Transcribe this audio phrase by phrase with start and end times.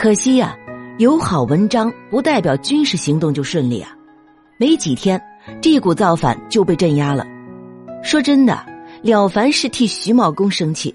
[0.00, 0.56] 可惜呀，
[0.96, 3.90] 有好文章不代表军事行动就顺利啊。
[4.56, 5.20] 没几天，
[5.60, 7.26] 这股造反就被镇压了。
[8.02, 8.64] 说真的，
[9.02, 10.94] 了凡是替徐茂公生气，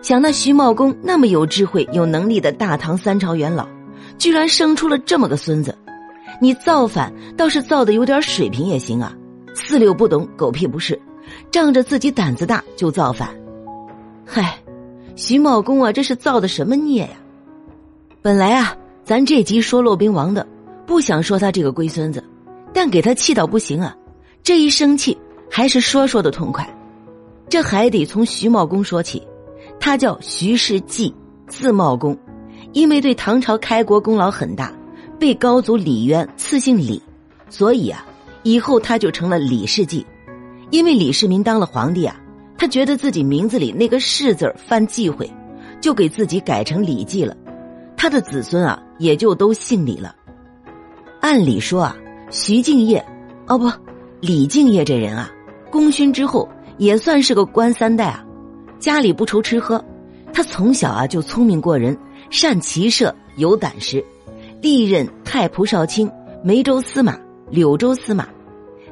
[0.00, 3.68] 想那徐茂公那么有智慧、有能力的大唐三朝元老，
[4.16, 5.76] 居然生出了这么个孙子。
[6.40, 9.14] 你造反倒是造的有点水平也行啊，
[9.54, 10.98] 四六不懂，狗屁不是，
[11.50, 13.28] 仗着自己胆子大就造反。
[14.24, 14.56] 嗨，
[15.14, 17.10] 徐茂公啊，这是造的什么孽呀？
[18.22, 20.46] 本来啊，咱这集说骆宾王的，
[20.86, 22.22] 不想说他这个龟孙子，
[22.70, 23.96] 但给他气到不行啊！
[24.42, 25.16] 这一生气，
[25.50, 26.68] 还是说说的痛快。
[27.48, 29.22] 这还得从徐茂公说起，
[29.80, 31.14] 他叫徐世绩，
[31.48, 32.14] 字茂公，
[32.72, 34.70] 因为对唐朝开国功劳很大，
[35.18, 37.02] 被高祖李渊赐姓李，
[37.48, 38.04] 所以啊，
[38.42, 40.04] 以后他就成了李世绩。
[40.68, 42.20] 因为李世民当了皇帝啊，
[42.58, 45.28] 他觉得自己名字里那个世字犯忌讳，
[45.80, 47.34] 就给自己改成李绩了。
[48.02, 50.16] 他的子孙啊，也就都姓李了。
[51.20, 51.94] 按理说啊，
[52.30, 53.04] 徐敬业，
[53.46, 53.70] 哦不，
[54.20, 55.30] 李敬业这人啊，
[55.70, 56.48] 功勋之后
[56.78, 58.24] 也算是个官三代啊，
[58.78, 59.84] 家里不愁吃喝。
[60.32, 61.94] 他从小啊就聪明过人，
[62.30, 64.02] 善骑射，有胆识，
[64.62, 66.10] 历任太仆少卿、
[66.42, 67.18] 梅州司马、
[67.50, 68.26] 柳州司马，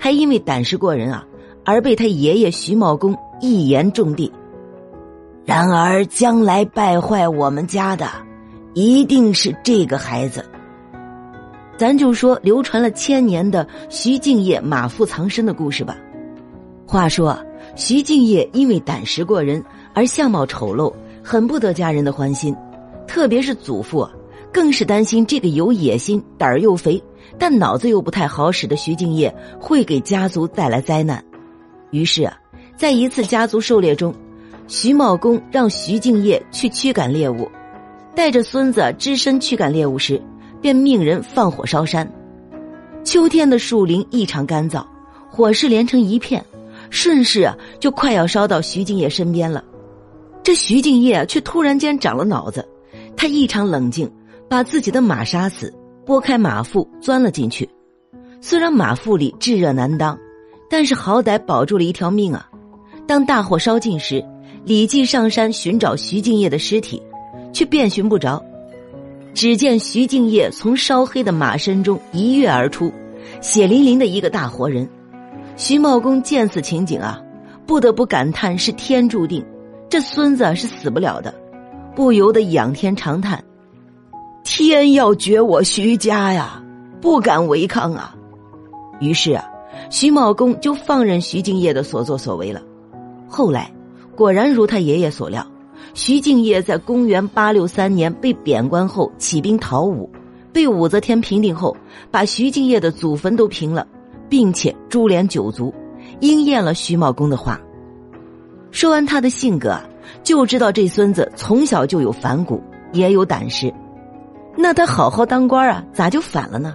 [0.00, 1.24] 还因为胆识过人啊，
[1.64, 4.32] 而被他爷爷徐茂公一言中地。
[5.44, 8.25] 然而将来败坏我们家的。
[8.78, 10.44] 一定是这个孩子。
[11.78, 15.96] 咱就说流传了千年的徐敬业马腹藏身的故事吧。
[16.86, 17.42] 话说
[17.74, 20.92] 徐敬业因为胆识过人而相貌丑陋，
[21.24, 22.54] 很不得家人的欢心，
[23.08, 24.06] 特别是祖父，
[24.52, 27.02] 更是担心这个有野心、胆儿又肥，
[27.38, 31.24] 但脑子又不太好使的徐敬业会给家族带来灾难。
[31.92, 32.36] 于是啊，
[32.76, 34.14] 在一次家族狩猎中，
[34.68, 37.50] 徐茂公让徐敬业去驱赶猎物。
[38.16, 40.20] 带着孙子只身驱赶猎物时，
[40.58, 42.10] 便命人放火烧山。
[43.04, 44.82] 秋天的树林异常干燥，
[45.30, 46.42] 火势连成一片，
[46.88, 49.62] 顺势啊就快要烧到徐敬业身边了。
[50.42, 52.66] 这徐敬业却突然间长了脑子，
[53.14, 54.10] 他异常冷静，
[54.48, 55.70] 把自己的马杀死，
[56.06, 57.68] 拨开马腹钻了进去。
[58.40, 60.18] 虽然马腹里炙热难当，
[60.70, 62.48] 但是好歹保住了一条命啊。
[63.06, 64.24] 当大火烧尽时，
[64.64, 67.02] 李绩上山寻找徐敬业的尸体。
[67.56, 68.44] 却遍寻不着，
[69.32, 72.92] 只见徐敬业从烧黑的马身中一跃而出，
[73.40, 74.86] 血淋淋的一个大活人。
[75.56, 77.18] 徐茂公见此情景啊，
[77.66, 79.42] 不得不感叹是天注定，
[79.88, 81.34] 这孙子是死不了的，
[81.94, 83.42] 不由得仰天长叹
[84.44, 86.62] ：“天要绝我徐家呀，
[87.00, 88.14] 不敢违抗啊！”
[89.00, 89.42] 于是啊，
[89.88, 92.60] 徐茂公就放任徐敬业的所作所为了。
[93.26, 93.72] 后来，
[94.14, 95.42] 果然如他爷爷所料。
[95.94, 100.10] 徐敬业在公元八六三年被贬官后，起兵讨武，
[100.52, 101.76] 被武则天平定后，
[102.10, 103.86] 把徐敬业的祖坟都平了，
[104.28, 105.72] 并且株连九族，
[106.20, 107.60] 应验了徐茂公的话。
[108.70, 109.78] 说完他的性格，
[110.22, 113.72] 就知道这孙子从小就有反骨，也有胆识。
[114.56, 116.74] 那他好好当官啊，咋就反了呢？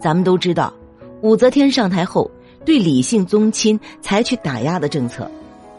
[0.00, 0.72] 咱们都知道，
[1.22, 2.30] 武则天上台后，
[2.64, 5.30] 对李姓宗亲采取打压的政策。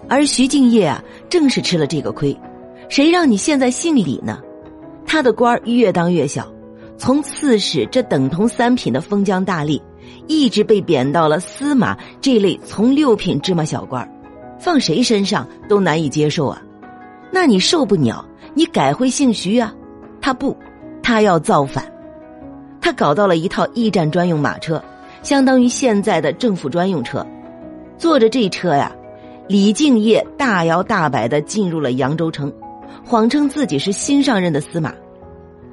[0.07, 2.37] 而徐敬业啊，正是吃了这个亏，
[2.89, 4.39] 谁让你现在姓李呢？
[5.05, 6.51] 他的官越当越小，
[6.97, 9.81] 从刺史这等同三品的封疆大吏，
[10.27, 14.07] 一直被贬到了司马这类从六品芝麻小官
[14.59, 16.61] 放谁身上都难以接受啊！
[17.31, 19.73] 那你受不了，你改回姓徐啊？
[20.21, 20.55] 他不，
[21.03, 21.85] 他要造反，
[22.81, 24.81] 他搞到了一套驿站专用马车，
[25.21, 27.25] 相当于现在的政府专用车，
[27.97, 28.91] 坐着这车呀。
[29.47, 32.51] 李敬业大摇大摆的进入了扬州城，
[33.03, 34.91] 谎称自己是新上任的司马。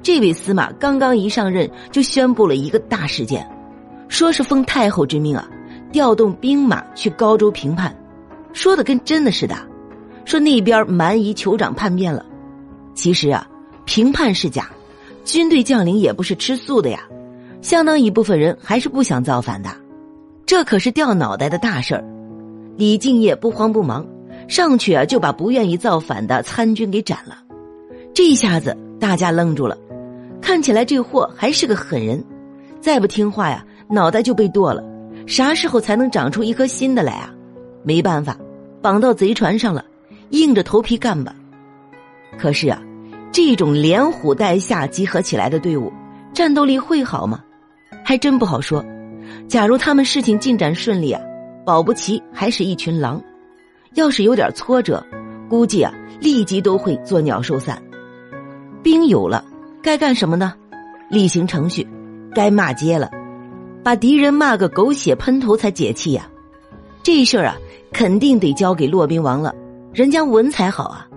[0.03, 3.49] 这位司马刚刚一上任，就宣布了一个大事件，
[4.07, 5.49] 说是奉太后之命啊，
[5.91, 7.95] 调动兵马去高州平叛，
[8.53, 9.55] 说的跟真的似的。
[10.23, 12.23] 说那边蛮夷酋长叛变了，
[12.93, 13.47] 其实啊，
[13.85, 14.69] 平叛是假，
[15.25, 16.99] 军队将领也不是吃素的呀，
[17.61, 19.69] 相当一部分人还是不想造反的，
[20.45, 22.03] 这可是掉脑袋的大事儿。
[22.75, 24.05] 李敬业不慌不忙，
[24.47, 27.37] 上去啊就把不愿意造反的参军给斩了。
[28.13, 29.77] 这一下子大家愣住了，
[30.41, 32.23] 看起来这货还是个狠人，
[32.81, 34.83] 再不听话呀，脑袋就被剁了。
[35.27, 37.33] 啥时候才能长出一颗新的来啊？
[37.83, 38.37] 没办法，
[38.81, 39.85] 绑到贼船上了，
[40.31, 41.35] 硬着头皮干吧。
[42.37, 42.81] 可是啊，
[43.31, 45.93] 这种连虎带下集合起来的队伍，
[46.33, 47.43] 战斗力会好吗？
[48.03, 48.83] 还真不好说。
[49.47, 51.21] 假如他们事情进展顺利啊。
[51.65, 53.21] 保不齐还是一群狼，
[53.93, 55.03] 要是有点挫折，
[55.49, 57.81] 估计啊立即都会作鸟兽散。
[58.81, 59.43] 兵有了，
[59.81, 60.53] 该干什么呢？
[61.09, 61.87] 例行程序，
[62.33, 63.09] 该骂街了，
[63.83, 66.29] 把敌人骂个狗血喷头才解气呀。
[67.01, 67.57] 这事儿啊，
[67.91, 69.53] 肯定得交给骆宾王了，
[69.93, 71.07] 人家文采好啊。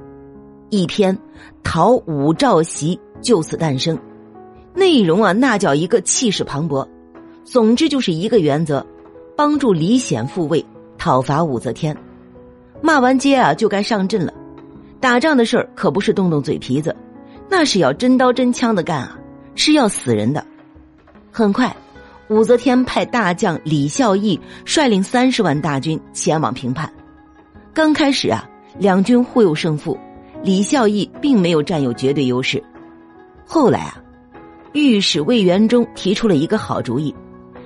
[0.70, 1.16] 一篇
[1.62, 3.98] 讨武曌檄就此诞生，
[4.74, 6.86] 内容啊，那叫一个气势磅礴。
[7.44, 8.84] 总之就是一个原则，
[9.36, 10.64] 帮助李显复位，
[10.96, 11.94] 讨伐武则天。
[12.80, 14.32] 骂完街啊，就该上阵了。
[14.98, 16.96] 打仗的事儿可不是动动嘴皮子，
[17.50, 19.18] 那是要真刀真枪的干啊，
[19.54, 20.42] 是要死人的。
[21.30, 21.76] 很快，
[22.28, 26.90] 武则天派大将李孝义率领三十万大军前往平叛。
[27.74, 28.48] 刚开始啊，
[28.78, 29.98] 两军互有胜负，
[30.42, 32.62] 李孝义并没有占有绝对优势。
[33.44, 34.02] 后来啊，
[34.72, 37.14] 御史魏元忠提出了一个好主意，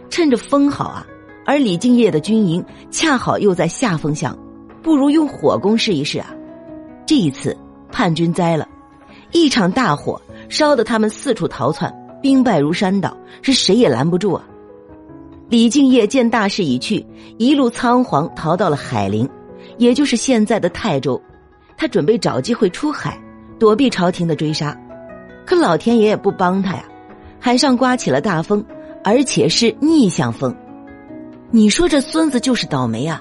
[0.08, 1.06] 趁着风好啊，
[1.46, 4.38] 而李敬业的军营恰好又在下风向，
[4.82, 6.34] 不如用火攻试一试啊。
[7.06, 7.56] 这一次
[7.90, 8.68] 叛军栽了，
[9.32, 11.92] 一场大火烧得他们四处逃窜，
[12.22, 14.44] 兵败如山倒，是谁也拦不住啊！
[15.48, 17.04] 李敬业见大势已去，
[17.36, 19.28] 一路仓皇逃到了海陵，
[19.78, 21.20] 也就是现在的泰州。
[21.76, 23.18] 他准备找机会出海，
[23.58, 24.78] 躲避朝廷的追杀。
[25.44, 26.84] 可老天爷也不帮他呀，
[27.40, 28.64] 海上刮起了大风，
[29.02, 30.54] 而且是逆向风。
[31.52, 33.20] 你说这孙子就是倒霉啊！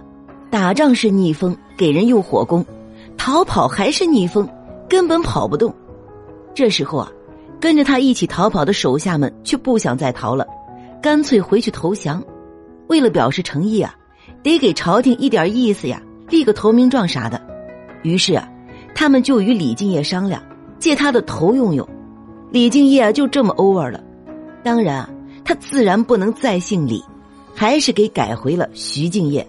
[0.52, 2.64] 打仗是逆风，给人用火攻。
[3.18, 4.48] 逃跑还是逆风，
[4.88, 5.74] 根本跑不动。
[6.54, 7.12] 这时候啊，
[7.60, 10.46] 跟着他一起逃跑的手下们却不想再逃了，
[11.02, 12.24] 干脆回去投降。
[12.88, 13.96] 为了表示诚意啊，
[14.44, 16.00] 得给朝廷一点意思呀，
[16.30, 17.42] 立个投名状啥的。
[18.04, 18.48] 于是啊，
[18.94, 20.40] 他们就与李敬业商量，
[20.78, 21.88] 借他的头用用。
[22.52, 24.00] 李敬业啊就这么 over 了。
[24.64, 25.10] 当然啊，
[25.44, 27.04] 他自然不能再姓李，
[27.60, 29.46] 还是给改回了徐敬业。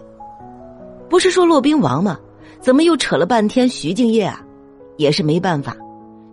[1.09, 2.19] 不是说骆宾王吗？
[2.59, 4.41] 怎么又扯了半天徐敬业啊？
[4.97, 5.77] 也是没办法，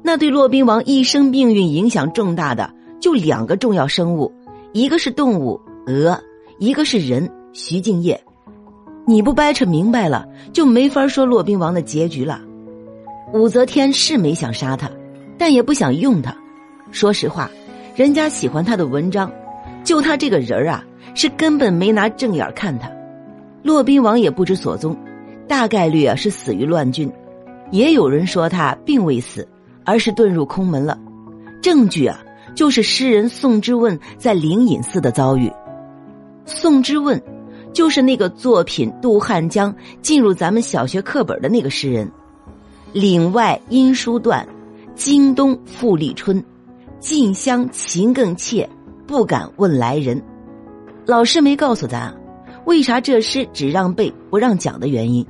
[0.02, 4.32] 那对骆宾王一生命运影响重大的就两个重要生物，
[4.72, 6.20] 一个是动物鹅，
[6.58, 8.20] 一个是人徐敬业。
[9.06, 12.40] 你不掰扯明白了，就没法说骆宾王的结局了。
[13.32, 14.90] 武则天是没想杀他，
[15.38, 16.36] 但也不想用他。
[16.90, 17.48] 说实话，
[17.94, 19.30] 人家喜欢他的文章，
[19.84, 20.84] 就他这个人儿啊，
[21.14, 22.90] 是根本没拿正眼看他。
[23.62, 24.96] 骆宾王也不知所踪。
[25.46, 27.10] 大概率啊是死于乱军，
[27.70, 29.48] 也有人说他并未死，
[29.82, 30.98] 而是遁入空门了。
[31.62, 32.20] 证据啊
[32.54, 35.50] 就是诗人宋之问在灵隐寺的遭遇。
[36.44, 37.20] 宋之问
[37.72, 39.72] 就是那个作品《渡汉江》
[40.02, 42.10] 进入咱们小学课本的那个诗人。
[42.92, 44.46] 岭外音书断，
[44.94, 46.44] 京东复历春。
[47.00, 48.68] 近乡情更怯，
[49.06, 50.22] 不敢问来人。
[51.08, 52.14] 老师没告诉咱，
[52.66, 55.24] 为啥这诗只让背不让讲的原因。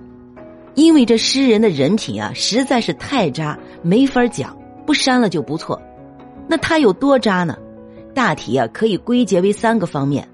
[0.75, 5.81] 因为这诗人的人品啊，实在是太渣，没法讲，不删了就不错。
[6.49, 7.57] 那他有多渣呢？
[8.13, 10.29] 大体啊，可以归结为三个方面：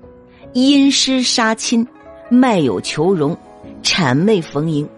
[0.54, 1.86] 因诗杀亲，
[2.30, 3.36] 卖友求荣，
[3.82, 4.88] 谄媚逢迎。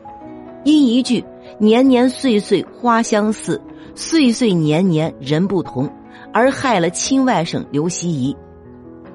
[0.62, 1.24] 因一句
[1.58, 3.60] “年年岁岁花相似，
[3.96, 5.90] 岁岁年年人不同”
[6.32, 8.36] 而害了亲外甥刘希夷。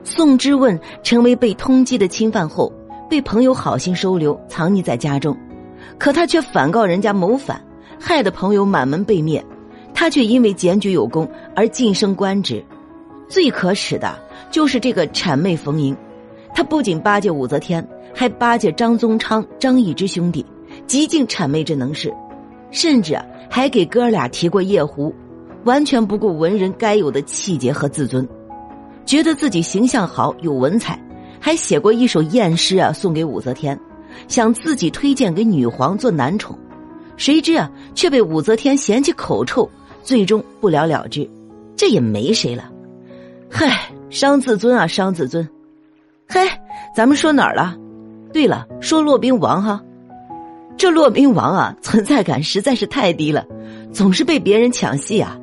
[0.04, 2.72] 宋之问成为被通缉的侵犯后，
[3.10, 5.38] 被朋友好心收留，藏匿在家中。
[5.98, 7.64] 可他却反告人家谋反，
[8.00, 9.44] 害得朋友满门被灭，
[9.94, 12.64] 他却因为检举有功而晋升官职。
[13.30, 14.18] 最可耻的
[14.50, 15.96] 就是这个谄媚逢迎，
[16.54, 20.46] 他不仅巴结武则天，还巴结张宗昌、张易之兄弟，
[20.88, 22.14] 极尽谄媚之能事，
[22.72, 23.18] 甚至
[23.50, 25.14] 还给哥俩提过夜壶，
[25.64, 28.28] 完全不顾文人该有的气节和自尊，
[29.12, 30.98] 觉得自己形象好、有文采，
[31.38, 33.78] 还写过一首艳诗啊，送给武则天。
[34.30, 36.58] 想自己推荐给女皇做男宠，
[37.18, 39.70] 谁知啊，却被武则天嫌弃口臭，
[40.02, 41.30] 最终不了了之。
[41.76, 42.72] 这也没谁了，
[43.50, 45.46] 嗨，伤自尊啊，伤自尊。
[46.30, 46.48] 嘿，
[46.96, 47.76] 咱们说哪儿了？
[48.32, 49.84] 对了，说骆宾王哈，
[50.78, 53.46] 这骆宾王啊，存在感实在是太低了，
[53.92, 55.38] 总是被别人抢戏啊。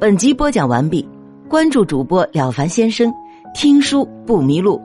[0.00, 1.08] 本集播讲完毕，
[1.48, 3.12] 关注主播了凡先生，
[3.54, 4.80] 听书不迷路。